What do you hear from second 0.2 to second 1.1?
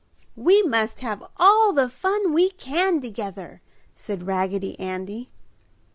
"We must all